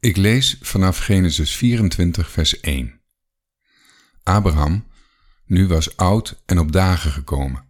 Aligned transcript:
Ik 0.00 0.16
lees 0.16 0.56
vanaf 0.60 0.98
Genesis 0.98 1.56
24, 1.56 2.30
vers 2.30 2.60
1. 2.60 3.00
Abraham 4.22 4.86
nu 5.46 5.66
was 5.66 5.96
oud 5.96 6.42
en 6.46 6.58
op 6.58 6.72
dagen 6.72 7.10
gekomen. 7.10 7.64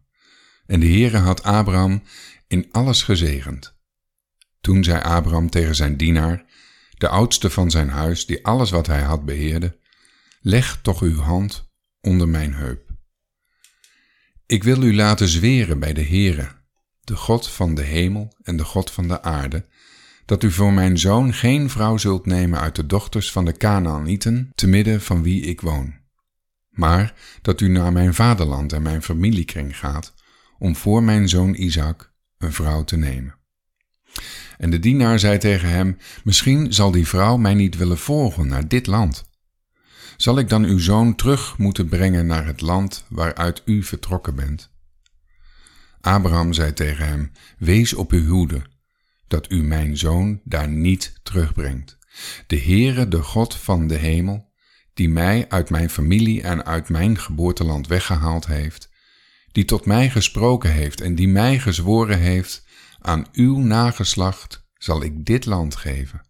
En 0.67 0.81
de 0.81 0.87
Heere 0.87 1.17
had 1.17 1.43
Abraham 1.43 2.03
in 2.47 2.69
alles 2.71 3.03
gezegend. 3.03 3.77
Toen 4.61 4.85
zei 4.85 5.03
Abraham 5.03 5.51
tegen 5.51 5.75
zijn 5.75 5.97
dienaar, 5.97 6.45
de 6.97 7.09
oudste 7.09 7.51
van 7.51 7.71
zijn 7.71 7.89
huis, 7.89 8.27
die 8.27 8.47
alles 8.47 8.71
wat 8.71 8.87
hij 8.87 9.03
had 9.03 9.25
beheerde, 9.25 9.79
leg 10.41 10.79
toch 10.83 11.01
uw 11.01 11.21
hand 11.21 11.71
onder 12.01 12.29
mijn 12.29 12.55
heup. 12.55 12.91
Ik 14.47 14.65
wil 14.65 14.83
u 14.83 14.95
laten 14.95 15.29
zweren 15.29 15.79
bij 15.79 15.93
de 15.93 16.05
Heere, 16.05 16.49
de 17.01 17.17
God 17.17 17.49
van 17.49 17.75
de 17.75 17.83
hemel 17.83 18.35
en 18.43 18.57
de 18.57 18.65
God 18.65 18.91
van 18.91 19.09
de 19.09 19.23
aarde, 19.23 19.67
dat 20.29 20.43
u 20.43 20.51
voor 20.51 20.73
mijn 20.73 20.99
zoon 20.99 21.35
geen 21.35 21.71
vrouw 21.71 21.97
zult 21.97 22.27
nemen 22.27 22.61
uit 22.61 22.77
de 22.77 22.87
dochters 22.87 23.33
van 23.33 23.45
de 23.45 23.53
Kanaanieten, 23.53 24.51
te 24.55 24.67
midden 24.67 25.01
van 25.01 25.23
wie 25.23 25.43
ik 25.43 25.61
woon, 25.61 25.95
maar 26.71 27.15
dat 27.43 27.61
u 27.61 27.69
naar 27.69 27.93
mijn 27.93 28.15
vaderland 28.15 28.73
en 28.73 28.83
mijn 28.83 29.03
familiekring 29.03 29.79
gaat, 29.79 30.15
om 30.59 30.77
voor 30.77 31.03
mijn 31.03 31.29
zoon 31.29 31.55
Isaac 31.55 32.13
een 32.39 32.53
vrouw 32.53 32.85
te 32.85 32.97
nemen. 32.97 33.35
En 34.59 34.71
de 34.71 34.79
dienaar 34.79 35.19
zei 35.19 35.39
tegen 35.39 35.69
hem, 35.69 35.97
misschien 36.25 36.73
zal 36.73 36.91
die 36.91 37.09
vrouw 37.09 37.37
mij 37.37 37.55
niet 37.55 37.77
willen 37.77 37.99
volgen 37.99 38.47
naar 38.49 38.69
dit 38.69 38.87
land. 38.87 39.25
Zal 40.17 40.39
ik 40.39 40.49
dan 40.49 40.65
uw 40.65 40.79
zoon 40.79 41.15
terug 41.15 41.59
moeten 41.59 41.89
brengen 41.89 42.27
naar 42.27 42.47
het 42.47 42.61
land 42.61 43.05
waaruit 43.09 43.63
u 43.65 43.83
vertrokken 43.83 44.35
bent? 44.35 44.71
Abraham 46.01 46.53
zei 46.53 46.73
tegen 46.73 47.07
hem, 47.07 47.33
wees 47.59 47.95
op 47.95 48.13
uw 48.13 48.27
hoede, 48.27 48.63
dat 49.29 49.51
u 49.51 49.63
mijn 49.63 49.97
zoon 49.97 50.41
daar 50.45 50.69
niet 50.69 51.21
terugbrengt. 51.23 51.99
De 52.47 52.61
Heere, 52.61 53.09
de 53.09 53.23
God 53.23 53.55
van 53.55 53.87
de 53.87 53.95
hemel, 53.95 54.53
die 54.95 55.09
mij 55.09 55.49
uit 55.49 55.71
mijn 55.71 55.91
familie 55.91 56.43
en 56.43 56.67
uit 56.67 56.89
mijn 56.89 57.19
geboorteland 57.19 57.87
weggehaald 57.87 58.47
heeft, 58.47 58.91
die 59.53 59.65
tot 59.65 59.87
mij 59.87 60.11
gesproken 60.11 60.73
heeft 60.73 61.01
en 61.01 61.15
die 61.15 61.29
mij 61.29 61.59
gezworen 61.59 62.19
heeft, 62.19 62.67
aan 63.01 63.27
uw 63.33 63.59
nageslacht 63.59 64.67
zal 64.75 65.03
ik 65.03 65.27
dit 65.27 65.47
land 65.47 65.77
geven. 65.77 66.27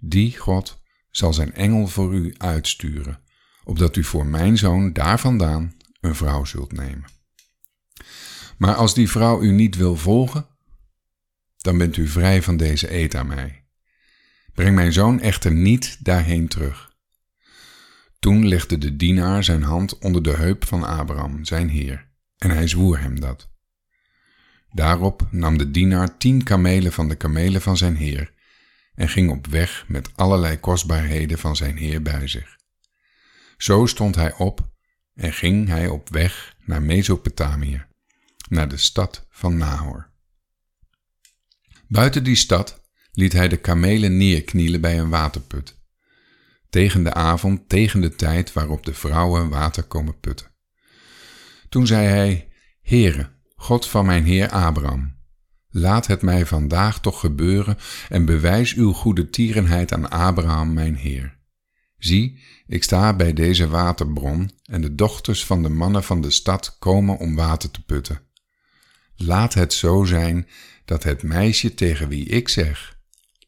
Die 0.00 0.38
God 0.38 0.82
zal 1.10 1.32
zijn 1.32 1.54
engel 1.54 1.86
voor 1.86 2.14
u 2.14 2.34
uitsturen, 2.38 3.20
opdat 3.64 3.96
u 3.96 4.04
voor 4.04 4.26
mijn 4.26 4.56
zoon 4.56 4.92
daar 4.92 5.20
vandaan 5.20 5.74
een 6.00 6.14
vrouw 6.14 6.44
zult 6.44 6.72
nemen. 6.72 7.04
Maar 8.56 8.74
als 8.74 8.94
die 8.94 9.10
vrouw 9.10 9.42
u 9.42 9.50
niet 9.50 9.76
wil 9.76 9.96
volgen, 9.96 10.46
dan 11.64 11.78
bent 11.78 11.96
u 11.96 12.08
vrij 12.08 12.42
van 12.42 12.56
deze 12.56 12.92
eet 12.92 13.14
aan 13.14 13.26
mij. 13.26 13.64
Breng 14.52 14.74
mijn 14.74 14.92
zoon 14.92 15.20
echter 15.20 15.52
niet 15.52 15.96
daarheen 16.00 16.48
terug. 16.48 16.92
Toen 18.18 18.48
legde 18.48 18.78
de 18.78 18.96
dienaar 18.96 19.44
zijn 19.44 19.62
hand 19.62 19.98
onder 19.98 20.22
de 20.22 20.36
heup 20.36 20.66
van 20.66 20.84
Abraham, 20.84 21.44
zijn 21.44 21.68
heer, 21.68 22.08
en 22.38 22.50
hij 22.50 22.68
zwoer 22.68 23.00
hem 23.00 23.20
dat. 23.20 23.50
Daarop 24.70 25.28
nam 25.30 25.58
de 25.58 25.70
dienaar 25.70 26.16
tien 26.16 26.42
kamelen 26.42 26.92
van 26.92 27.08
de 27.08 27.14
kamelen 27.14 27.62
van 27.62 27.76
zijn 27.76 27.96
heer 27.96 28.32
en 28.94 29.08
ging 29.08 29.30
op 29.30 29.46
weg 29.46 29.84
met 29.88 30.10
allerlei 30.14 30.60
kostbaarheden 30.60 31.38
van 31.38 31.56
zijn 31.56 31.76
heer 31.76 32.02
bij 32.02 32.28
zich. 32.28 32.56
Zo 33.56 33.86
stond 33.86 34.14
hij 34.14 34.34
op 34.34 34.72
en 35.14 35.32
ging 35.32 35.68
hij 35.68 35.88
op 35.88 36.08
weg 36.08 36.56
naar 36.64 36.82
Mesopotamië, 36.82 37.86
naar 38.48 38.68
de 38.68 38.76
stad 38.76 39.26
van 39.30 39.56
Nahor. 39.56 40.12
Buiten 41.94 42.24
die 42.24 42.34
stad 42.34 42.82
liet 43.12 43.32
hij 43.32 43.48
de 43.48 43.56
kamelen 43.56 44.16
neerknielen 44.16 44.80
bij 44.80 44.98
een 44.98 45.08
waterput, 45.08 45.78
tegen 46.70 47.04
de 47.04 47.12
avond, 47.12 47.68
tegen 47.68 48.00
de 48.00 48.14
tijd 48.14 48.52
waarop 48.52 48.84
de 48.84 48.94
vrouwen 48.94 49.48
water 49.48 49.82
komen 49.82 50.20
putten. 50.20 50.50
Toen 51.68 51.86
zei 51.86 52.06
hij, 52.06 52.48
Heere, 52.80 53.30
God 53.56 53.86
van 53.86 54.06
mijn 54.06 54.24
Heer 54.24 54.50
Abraham, 54.50 55.16
laat 55.70 56.06
het 56.06 56.22
mij 56.22 56.46
vandaag 56.46 57.00
toch 57.00 57.20
gebeuren 57.20 57.78
en 58.08 58.24
bewijs 58.24 58.74
uw 58.74 58.92
goede 58.92 59.30
tierenheid 59.30 59.92
aan 59.92 60.10
Abraham 60.10 60.72
mijn 60.72 60.96
Heer. 60.96 61.38
Zie, 61.98 62.42
ik 62.66 62.82
sta 62.82 63.16
bij 63.16 63.32
deze 63.32 63.68
waterbron 63.68 64.50
en 64.64 64.80
de 64.80 64.94
dochters 64.94 65.46
van 65.46 65.62
de 65.62 65.68
mannen 65.68 66.04
van 66.04 66.20
de 66.20 66.30
stad 66.30 66.76
komen 66.78 67.18
om 67.18 67.34
water 67.34 67.70
te 67.70 67.84
putten. 67.84 68.20
Laat 69.16 69.54
het 69.54 69.72
zo 69.72 70.04
zijn 70.04 70.48
dat 70.84 71.02
het 71.02 71.22
meisje 71.22 71.74
tegen 71.74 72.08
wie 72.08 72.26
ik 72.26 72.48
zeg, 72.48 72.98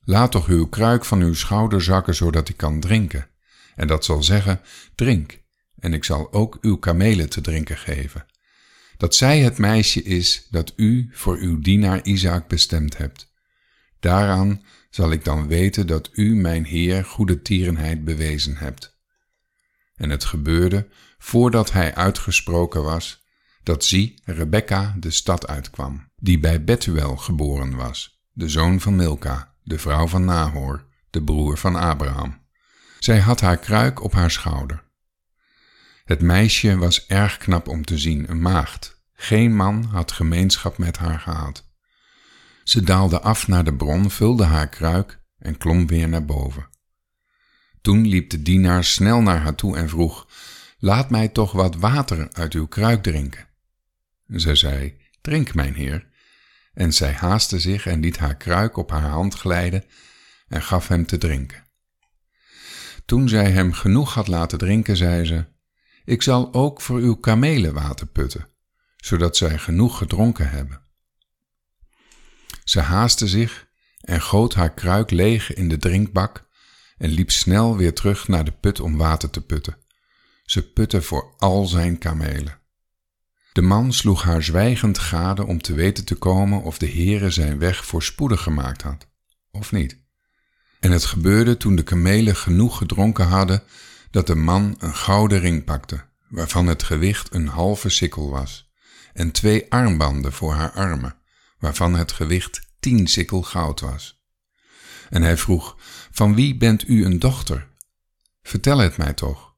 laat 0.04 0.32
toch 0.32 0.46
uw 0.46 0.66
kruik 0.66 1.04
van 1.04 1.20
uw 1.20 1.34
schouder 1.34 1.82
zakken 1.82 2.14
zodat 2.14 2.48
ik 2.48 2.56
kan 2.56 2.80
drinken, 2.80 3.28
en 3.74 3.86
dat 3.86 4.04
zal 4.04 4.22
zeggen, 4.22 4.60
drink, 4.94 5.42
en 5.78 5.92
ik 5.92 6.04
zal 6.04 6.32
ook 6.32 6.58
uw 6.60 6.76
kamelen 6.76 7.28
te 7.28 7.40
drinken 7.40 7.76
geven 7.76 8.26
dat 8.96 9.14
zij 9.14 9.40
het 9.40 9.58
meisje 9.58 10.02
is 10.02 10.46
dat 10.50 10.72
u 10.76 11.08
voor 11.12 11.36
uw 11.36 11.58
dienaar 11.58 12.04
Isaac 12.04 12.48
bestemd 12.48 12.96
hebt. 12.96 13.34
Daaraan 14.00 14.64
zal 14.90 15.10
ik 15.10 15.24
dan 15.24 15.46
weten 15.46 15.86
dat 15.86 16.10
u 16.12 16.34
mijn 16.34 16.64
Heer 16.64 17.04
goede 17.04 17.42
tierenheid 17.42 18.04
bewezen 18.04 18.56
hebt. 18.56 18.98
En 19.94 20.10
het 20.10 20.24
gebeurde, 20.24 20.88
voordat 21.18 21.72
hij 21.72 21.94
uitgesproken 21.94 22.82
was, 22.82 23.25
dat 23.66 23.84
zie 23.84 24.14
Rebekka 24.24 24.94
de 24.98 25.10
stad 25.10 25.46
uitkwam, 25.46 26.08
die 26.16 26.38
bij 26.38 26.64
Betuel 26.64 27.16
geboren 27.16 27.76
was, 27.76 28.20
de 28.32 28.48
zoon 28.48 28.80
van 28.80 28.96
Milka, 28.96 29.54
de 29.62 29.78
vrouw 29.78 30.06
van 30.06 30.24
Nahor, 30.24 30.84
de 31.10 31.22
broer 31.22 31.58
van 31.58 31.76
Abraham. 31.76 32.38
Zij 32.98 33.18
had 33.18 33.40
haar 33.40 33.56
kruik 33.56 34.02
op 34.02 34.12
haar 34.12 34.30
schouder. 34.30 34.84
Het 36.04 36.20
meisje 36.22 36.76
was 36.76 37.06
erg 37.06 37.36
knap 37.36 37.68
om 37.68 37.84
te 37.84 37.98
zien, 37.98 38.30
een 38.30 38.40
maagd. 38.40 39.02
Geen 39.12 39.56
man 39.56 39.84
had 39.84 40.12
gemeenschap 40.12 40.78
met 40.78 40.96
haar 40.96 41.20
gehad. 41.20 41.64
Ze 42.64 42.82
daalde 42.82 43.20
af 43.20 43.48
naar 43.48 43.64
de 43.64 43.74
bron, 43.74 44.10
vulde 44.10 44.44
haar 44.44 44.68
kruik 44.68 45.20
en 45.38 45.58
klom 45.58 45.86
weer 45.86 46.08
naar 46.08 46.24
boven. 46.24 46.68
Toen 47.80 48.06
liep 48.06 48.30
de 48.30 48.42
dienaar 48.42 48.84
snel 48.84 49.20
naar 49.20 49.40
haar 49.40 49.54
toe 49.54 49.76
en 49.76 49.88
vroeg: 49.88 50.26
Laat 50.78 51.10
mij 51.10 51.28
toch 51.28 51.52
wat 51.52 51.76
water 51.76 52.28
uit 52.32 52.52
uw 52.52 52.66
kruik 52.66 53.02
drinken. 53.02 53.45
Ze 54.34 54.54
zei: 54.54 54.96
Drink, 55.20 55.54
mijn 55.54 55.74
heer. 55.74 56.08
En 56.74 56.92
zij 56.92 57.12
haastte 57.12 57.60
zich 57.60 57.86
en 57.86 58.00
liet 58.00 58.18
haar 58.18 58.36
kruik 58.36 58.76
op 58.76 58.90
haar 58.90 59.08
hand 59.08 59.34
glijden 59.34 59.84
en 60.48 60.62
gaf 60.62 60.88
hem 60.88 61.06
te 61.06 61.18
drinken. 61.18 61.64
Toen 63.04 63.28
zij 63.28 63.50
hem 63.50 63.72
genoeg 63.72 64.14
had 64.14 64.28
laten 64.28 64.58
drinken, 64.58 64.96
zei 64.96 65.24
ze: 65.24 65.54
ik 66.06 66.22
zal 66.22 66.54
ook 66.54 66.80
voor 66.80 66.98
uw 66.98 67.14
kamelen 67.14 67.74
water 67.74 68.06
putten, 68.06 68.48
zodat 68.96 69.36
zij 69.36 69.58
genoeg 69.58 69.98
gedronken 69.98 70.50
hebben. 70.50 70.80
Ze 72.64 72.80
haastte 72.80 73.28
zich 73.28 73.68
en 74.00 74.22
goot 74.22 74.54
haar 74.54 74.74
kruik 74.74 75.10
leeg 75.10 75.54
in 75.54 75.68
de 75.68 75.76
drinkbak 75.76 76.48
en 76.96 77.10
liep 77.10 77.30
snel 77.30 77.76
weer 77.76 77.94
terug 77.94 78.28
naar 78.28 78.44
de 78.44 78.52
put 78.52 78.80
om 78.80 78.96
water 78.96 79.30
te 79.30 79.40
putten. 79.40 79.78
Ze 80.44 80.72
putte 80.72 81.02
voor 81.02 81.34
al 81.38 81.66
zijn 81.66 81.98
kamelen. 81.98 82.60
De 83.56 83.62
man 83.62 83.92
sloeg 83.92 84.22
haar 84.22 84.42
zwijgend 84.42 84.98
gade 84.98 85.46
om 85.46 85.60
te 85.60 85.74
weten 85.74 86.04
te 86.04 86.14
komen 86.14 86.62
of 86.62 86.78
de 86.78 86.90
Heere 86.90 87.30
zijn 87.30 87.58
weg 87.58 87.84
voorspoedig 87.84 88.42
gemaakt 88.42 88.82
had, 88.82 89.06
of 89.50 89.72
niet. 89.72 89.98
En 90.80 90.90
het 90.90 91.04
gebeurde 91.04 91.56
toen 91.56 91.76
de 91.76 91.82
kamelen 91.82 92.36
genoeg 92.36 92.78
gedronken 92.78 93.26
hadden, 93.26 93.62
dat 94.10 94.26
de 94.26 94.34
man 94.34 94.76
een 94.78 94.94
gouden 94.94 95.40
ring 95.40 95.64
pakte, 95.64 96.04
waarvan 96.28 96.66
het 96.66 96.82
gewicht 96.82 97.34
een 97.34 97.48
halve 97.48 97.88
sikkel 97.88 98.30
was, 98.30 98.72
en 99.12 99.30
twee 99.30 99.72
armbanden 99.72 100.32
voor 100.32 100.52
haar 100.52 100.70
armen, 100.70 101.16
waarvan 101.58 101.94
het 101.94 102.12
gewicht 102.12 102.60
tien 102.80 103.06
sikkel 103.06 103.42
goud 103.42 103.80
was. 103.80 104.22
En 105.10 105.22
hij 105.22 105.36
vroeg, 105.36 105.76
van 106.10 106.34
wie 106.34 106.56
bent 106.56 106.88
u 106.88 107.04
een 107.04 107.18
dochter? 107.18 107.68
Vertel 108.42 108.78
het 108.78 108.96
mij 108.96 109.12
toch. 109.12 109.54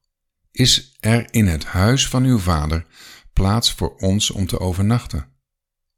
Is 0.51 0.97
er 0.99 1.27
in 1.31 1.47
het 1.47 1.65
huis 1.65 2.07
van 2.07 2.23
uw 2.23 2.39
vader 2.39 2.85
plaats 3.39 3.73
voor 3.73 3.95
ons 3.95 4.31
om 4.31 4.47
te 4.47 4.59
overnachten? 4.59 5.25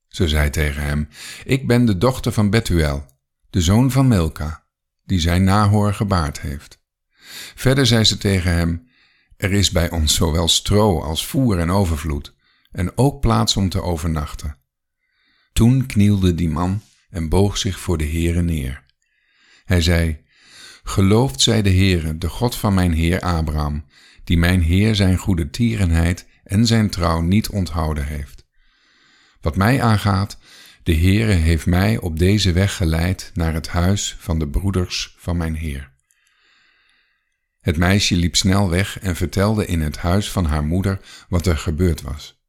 Ze 0.08 0.28
zei 0.28 0.50
tegen 0.50 0.84
hem, 0.84 1.08
ik 1.46 1.68
ben 1.68 1.86
de 1.86 1.98
dochter 1.98 2.32
van 2.32 2.50
Betuel, 2.50 3.06
de 3.50 3.62
zoon 3.62 3.92
van 3.92 4.08
Milka, 4.08 4.64
die 5.06 5.20
zijn 5.20 5.44
nahoor 5.44 5.94
gebaard 5.94 6.42
heeft. 6.42 6.80
Verder 7.56 7.86
zei 7.86 8.04
ze 8.04 8.18
tegen 8.18 8.54
hem: 8.54 8.88
Er 9.38 9.52
is 9.52 9.72
bij 9.72 9.90
ons 9.90 10.14
zowel 10.16 10.48
stro 10.48 11.02
als 11.02 11.26
voer 11.26 11.60
en 11.60 11.70
overvloed, 11.70 12.36
en 12.72 12.98
ook 12.98 13.22
plaats 13.22 13.58
om 13.58 13.70
te 13.70 13.82
overnachten. 13.82 14.58
Toen 15.54 15.86
knielde 15.86 16.36
die 16.36 16.50
man 16.50 16.82
en 17.10 17.30
boog 17.30 17.58
zich 17.58 17.80
voor 17.80 17.98
de 17.98 18.08
Heere 18.08 18.42
neer. 18.42 18.86
Hij 19.66 19.82
zei: 19.82 20.24
Geloofd 20.84 21.42
zij 21.42 21.62
de 21.62 21.72
Heere, 21.72 22.18
de 22.18 22.30
God 22.30 22.56
van 22.56 22.74
mijn 22.74 22.94
Heer 22.94 23.20
Abraham, 23.20 23.86
die 24.24 24.38
mijn 24.38 24.62
Heer 24.62 24.96
zijn 24.96 25.18
goede 25.18 25.50
tierenheid 25.50 26.30
en 26.52 26.68
zijn 26.68 26.90
trouw 26.90 27.22
niet 27.22 27.50
onthouden 27.50 28.06
heeft. 28.06 28.46
Wat 29.42 29.56
mij 29.56 29.82
aangaat, 29.82 30.38
de 30.84 30.96
Heere 30.96 31.32
heeft 31.32 31.66
mij 31.66 31.98
op 31.98 32.20
deze 32.20 32.52
weg 32.52 32.76
geleid 32.76 33.32
naar 33.34 33.54
het 33.54 33.68
huis 33.68 34.16
van 34.20 34.40
de 34.40 34.48
broeders 34.50 35.16
van 35.18 35.38
mijn 35.38 35.56
Heer 35.56 35.92
Het 37.60 37.78
meisje 37.78 38.16
liep 38.16 38.36
snel 38.36 38.70
weg 38.70 39.00
en 39.00 39.16
vertelde 39.16 39.66
in 39.66 39.82
het 39.82 39.98
huis 39.98 40.32
van 40.32 40.46
haar 40.46 40.64
moeder 40.64 41.00
wat 41.30 41.46
er 41.46 41.58
gebeurd 41.58 42.02
was. 42.02 42.42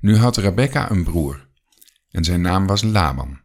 Nu 0.00 0.16
had 0.16 0.36
Rebecca 0.36 0.90
een 0.90 1.04
broer 1.04 1.48
en 2.10 2.24
zijn 2.24 2.40
naam 2.40 2.66
was 2.66 2.82
Laban. 2.82 3.40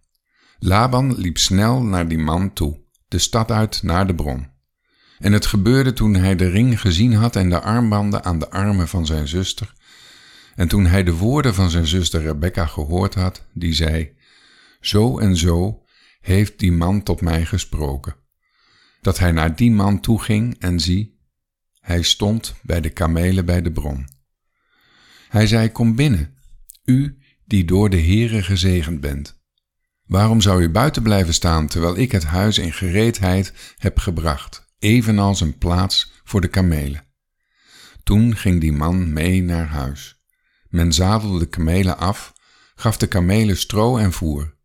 Laban 0.60 1.16
liep 1.16 1.38
snel 1.38 1.82
naar 1.82 2.08
die 2.08 2.18
man 2.18 2.54
toe, 2.54 2.82
de 3.08 3.18
stad 3.20 3.52
uit 3.52 3.84
naar 3.84 4.08
de 4.08 4.16
bron. 4.16 4.56
En 5.20 5.34
het 5.34 5.46
gebeurde 5.46 5.94
toen 5.94 6.14
hij 6.14 6.36
de 6.36 6.50
ring 6.50 6.82
gezien 6.82 7.14
had 7.14 7.36
en 7.36 7.50
de 7.50 7.62
armbanden 7.62 8.24
aan 8.24 8.40
de 8.40 8.50
armen 8.50 8.88
van 8.88 9.06
zijn 9.06 9.28
zuster. 9.28 9.76
En 10.58 10.68
toen 10.68 10.86
hij 10.86 11.04
de 11.04 11.14
woorden 11.14 11.54
van 11.54 11.70
zijn 11.70 11.88
zuster 11.88 12.22
Rebecca 12.22 12.66
gehoord 12.66 13.14
had, 13.14 13.46
die 13.54 13.74
zei: 13.74 14.16
Zo 14.82 15.20
en 15.20 15.36
zo 15.36 15.84
heeft 16.22 16.60
die 16.60 16.72
man 16.72 17.04
tot 17.04 17.22
mij 17.22 17.46
gesproken. 17.46 18.16
Dat 19.02 19.20
hij 19.20 19.32
naar 19.32 19.56
die 19.56 19.72
man 19.72 20.00
toeging 20.00 20.56
en 20.60 20.80
zie, 20.80 21.20
hij 21.80 22.02
stond 22.02 22.56
bij 22.62 22.82
de 22.82 22.90
kamelen 22.90 23.46
bij 23.46 23.62
de 23.62 23.72
bron. 23.72 24.08
Hij 25.30 25.48
zei: 25.48 25.72
Kom 25.72 25.96
binnen, 25.96 26.38
u 26.86 27.18
die 27.46 27.66
door 27.66 27.90
de 27.90 28.02
Heere 28.02 28.44
gezegend 28.44 29.02
bent. 29.02 29.42
Waarom 30.06 30.42
zou 30.42 30.62
u 30.62 30.70
buiten 30.70 31.04
blijven 31.04 31.34
staan 31.34 31.68
terwijl 31.68 31.98
ik 31.98 32.12
het 32.12 32.24
huis 32.24 32.58
in 32.58 32.74
gereedheid 32.74 33.76
heb 33.78 34.00
gebracht? 34.00 34.66
evenals 34.80 35.42
een 35.42 35.58
plaats 35.58 36.12
voor 36.24 36.42
de 36.42 36.48
kamelen. 36.48 37.06
Toen 38.04 38.36
ging 38.36 38.62
die 38.62 38.72
man 38.72 39.14
mee 39.14 39.44
naar 39.44 39.68
huis. 39.68 40.17
Men 40.78 40.94
zadelde 40.94 41.40
de 41.40 41.50
kamelen 41.50 41.98
af, 41.98 42.34
gaf 42.76 42.98
de 42.98 43.08
kamelen 43.08 43.58
stro 43.58 43.98
en 43.98 44.14
voer, 44.14 44.56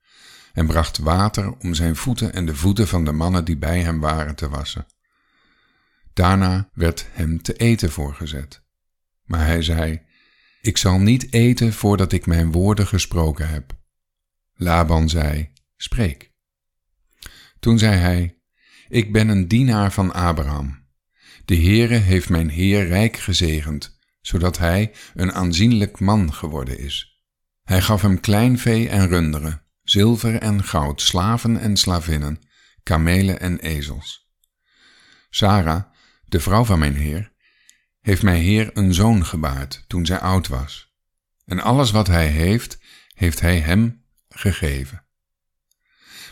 en 0.53 0.67
bracht 0.67 0.99
water 0.99 1.53
om 1.59 1.75
zijn 1.75 1.97
voeten 1.97 2.32
en 2.32 2.47
de 2.47 2.56
voeten 2.56 2.88
van 2.88 3.05
de 3.05 3.12
mannen 3.12 3.44
die 3.44 3.56
bij 3.56 3.81
hem 3.81 4.00
waren 4.00 4.35
te 4.35 4.49
wassen. 4.49 4.87
Daarna 6.12 6.70
werd 6.73 7.06
hem 7.12 7.43
te 7.43 7.53
eten 7.53 7.91
voorgezet. 7.91 8.62
Maar 9.25 9.47
hij 9.47 9.62
zei: 9.62 10.03
Ik 10.61 10.76
zal 10.76 10.99
niet 10.99 11.32
eten 11.32 11.73
voordat 11.73 12.12
ik 12.12 12.26
mijn 12.26 12.53
woorden 12.53 12.87
gesproken 12.87 13.49
heb. 13.49 13.73
Laban 14.55 15.08
zei: 15.08 15.53
Spreek. 15.76 16.32
Toen 17.61 17.79
zei 17.79 17.97
hij: 17.97 18.37
ik 18.88 19.12
ben 19.12 19.29
een 19.29 19.49
dienaar 19.49 19.93
van 19.93 20.12
Abraham. 20.12 20.87
De 21.44 21.56
Heere 21.56 21.94
heeft 21.94 22.29
mijn 22.29 22.49
Heer 22.49 22.87
rijk 22.87 23.17
gezegend, 23.17 24.00
zodat 24.22 24.58
hij 24.58 24.94
een 25.14 25.32
aanzienlijk 25.32 26.00
man 26.00 26.32
geworden 26.34 26.78
is. 26.78 27.22
Hij 27.62 27.82
gaf 27.82 28.02
hem 28.02 28.20
kleinvee 28.20 28.88
en 28.88 29.08
runderen, 29.08 29.62
zilver 29.82 30.34
en 30.34 30.64
goud, 30.64 31.00
slaven 31.00 31.60
en 31.60 31.76
slavinnen, 31.76 32.40
kamelen 32.82 33.40
en 33.40 33.58
ezels. 33.58 34.30
Sarah, 35.30 35.82
de 36.24 36.40
vrouw 36.40 36.64
van 36.64 36.78
mijn 36.78 36.96
Heer, 36.96 37.32
heeft 38.00 38.22
mijn 38.22 38.42
Heer 38.42 38.70
een 38.74 38.94
zoon 38.94 39.24
gebaard 39.24 39.84
toen 39.86 40.06
zij 40.06 40.19
oud 40.19 40.48
was. 40.48 40.94
En 41.44 41.60
alles 41.60 41.90
wat 41.90 42.06
hij 42.06 42.26
heeft, 42.26 42.78
heeft 43.14 43.40
hij 43.40 43.58
hem 43.58 44.04
gegeven. 44.28 45.04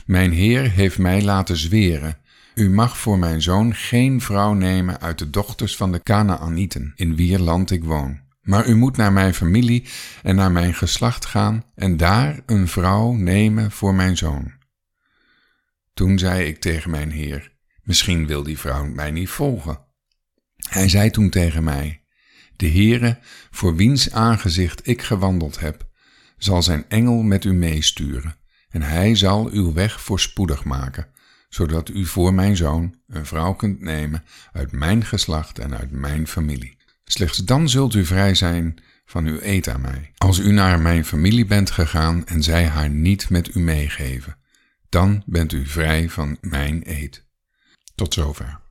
Mijn 0.07 0.33
Heer 0.33 0.71
heeft 0.71 0.99
mij 0.99 1.23
laten 1.23 1.57
zweren 1.57 2.19
u 2.61 2.71
mag 2.71 2.99
voor 2.99 3.19
mijn 3.19 3.43
zoon 3.43 3.75
geen 3.75 4.21
vrouw 4.21 4.53
nemen 4.53 5.01
uit 5.01 5.19
de 5.19 5.31
dochters 5.31 5.77
van 5.77 5.93
de 5.93 5.99
Kanaanieten, 5.99 6.93
in 6.95 7.17
wier 7.17 7.39
land 7.39 7.71
ik 7.71 7.85
woon. 7.85 8.21
Maar 8.43 8.69
u 8.69 8.77
moet 8.77 8.97
naar 8.97 9.13
mijn 9.13 9.35
familie 9.35 9.89
en 10.23 10.37
naar 10.37 10.53
mijn 10.53 10.75
geslacht 10.75 11.27
gaan 11.27 11.65
en 11.75 11.97
daar 11.97 12.41
een 12.47 12.69
vrouw 12.69 13.13
nemen 13.13 13.71
voor 13.71 13.95
mijn 13.95 14.17
zoon. 14.17 14.53
Toen 15.95 16.19
zei 16.19 16.47
ik 16.47 16.61
tegen 16.61 16.91
mijn 16.91 17.11
heer, 17.11 17.53
misschien 17.83 18.27
wil 18.27 18.43
die 18.43 18.59
vrouw 18.59 18.85
mij 18.85 19.11
niet 19.11 19.29
volgen. 19.29 19.85
Hij 20.57 20.89
zei 20.89 21.11
toen 21.11 21.31
tegen 21.31 21.65
mij, 21.65 22.03
de 22.57 22.69
Heere, 22.69 23.19
voor 23.51 23.77
wiens 23.77 24.13
aangezicht 24.13 24.89
ik 24.89 25.03
gewandeld 25.03 25.61
heb, 25.61 25.89
zal 26.37 26.63
zijn 26.63 26.85
engel 26.89 27.23
met 27.23 27.45
u 27.45 27.53
meesturen, 27.53 28.37
en 28.69 28.83
hij 28.83 29.15
zal 29.15 29.51
uw 29.51 29.73
weg 29.73 30.01
voorspoedig 30.01 30.65
maken, 30.65 31.07
zodat 31.51 31.89
u 31.89 32.07
voor 32.07 32.35
mijn 32.35 32.57
zoon 32.57 32.95
een 33.07 33.27
vrouw 33.27 33.53
kunt 33.53 33.81
nemen 33.81 34.25
uit 34.53 34.73
mijn 34.73 35.05
geslacht 35.05 35.59
en 35.59 35.77
uit 35.77 35.91
mijn 35.91 36.27
familie. 36.27 36.77
Slechts 37.05 37.39
dan 37.39 37.69
zult 37.69 37.95
u 37.95 38.05
vrij 38.05 38.35
zijn 38.35 38.79
van 39.05 39.27
uw 39.27 39.39
eet 39.41 39.69
aan 39.69 39.81
mij. 39.81 40.13
Als 40.17 40.39
u 40.39 40.53
naar 40.53 40.81
mijn 40.81 41.05
familie 41.05 41.47
bent 41.47 41.71
gegaan 41.71 42.27
en 42.27 42.43
zij 42.43 42.67
haar 42.67 42.91
niet 42.91 43.31
met 43.31 43.55
u 43.55 43.61
meegeven, 43.61 44.37
dan 44.89 45.23
bent 45.27 45.53
u 45.53 45.67
vrij 45.67 46.09
van 46.09 46.37
mijn 46.41 46.83
eet. 46.85 47.25
Tot 47.95 48.15
zover. 48.15 48.59